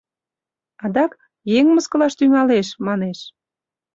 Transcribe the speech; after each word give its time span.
Адак 0.83 1.11
«Еҥ 1.57 1.65
мыскылаш 1.75 2.13
тӱҥалеш» 2.19 2.67
манеш. 2.85 3.19